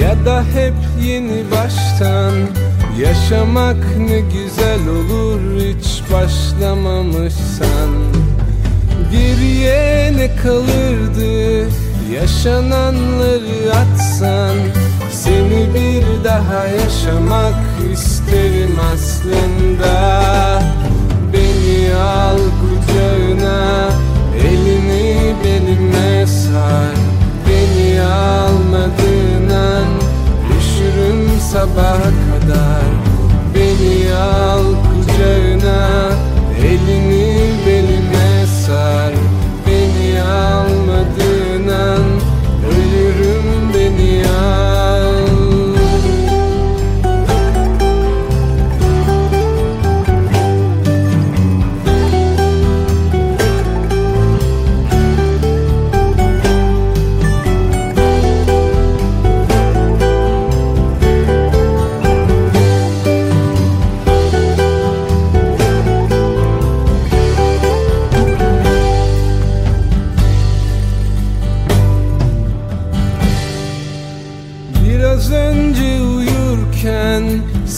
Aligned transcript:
ya 0.00 0.24
da 0.26 0.42
hep 0.42 0.74
yeni 1.02 1.50
baştan 1.50 2.34
Yaşamak 2.98 3.96
ne 3.98 4.20
güzel 4.20 4.88
olur 4.88 5.40
hiç 5.60 6.02
başlamamışsan. 6.12 7.90
Geriye 9.12 10.12
ne 10.16 10.36
kalırdı 10.36 11.68
yaşananları 12.12 13.72
atsan. 13.74 14.56
Seni 15.12 15.74
bir 15.74 16.24
daha 16.24 16.66
yaşamak 16.66 17.54
isterim 17.92 18.78
aslında 18.94 20.57
Ele 36.60 37.07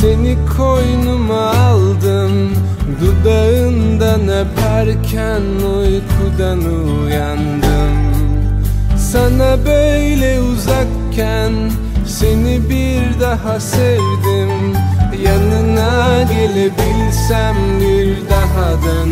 seni 0.00 0.36
koynuma 0.56 1.50
aldım. 1.50 2.52
Dudağından 3.00 4.28
öperken 4.28 5.42
uykudan 5.76 6.58
uyandım. 6.58 7.98
Sana 8.96 9.64
böyle 9.66 10.40
uzakken 10.40 11.52
seni 12.06 12.70
bir 12.70 13.20
daha 13.20 13.60
sevdim. 13.60 14.76
Yanına 15.24 16.22
gelebilsem 16.22 17.56
bir 17.80 18.30
daha 18.30 18.70
dönmezdim 18.72 19.07